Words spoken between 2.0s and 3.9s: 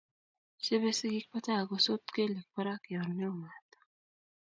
kelyek parak yoon oo maat.